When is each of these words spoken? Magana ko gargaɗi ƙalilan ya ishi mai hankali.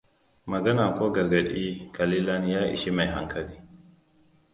Magana 0.51 0.85
ko 0.95 1.05
gargaɗi 1.13 1.91
ƙalilan 1.93 2.47
ya 2.49 2.61
ishi 2.71 2.91
mai 2.91 3.07
hankali. 3.07 3.61